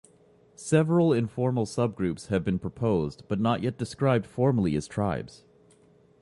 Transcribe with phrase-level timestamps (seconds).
[0.55, 5.43] Several informal subgroups have been proposed, but not yet described formally as tribes.